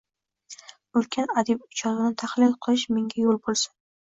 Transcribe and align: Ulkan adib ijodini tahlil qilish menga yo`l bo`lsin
Ulkan 1.01 1.33
adib 1.41 1.61
ijodini 1.67 2.17
tahlil 2.23 2.57
qilish 2.69 2.89
menga 2.97 3.23
yo`l 3.27 3.41
bo`lsin 3.47 3.79